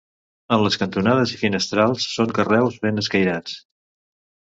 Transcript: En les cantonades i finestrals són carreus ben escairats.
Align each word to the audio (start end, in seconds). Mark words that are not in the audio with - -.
En 0.55 0.61
les 0.67 0.77
cantonades 0.83 1.33
i 1.35 1.37
finestrals 1.41 2.07
són 2.13 2.31
carreus 2.39 2.79
ben 2.87 3.03
escairats. 3.03 3.55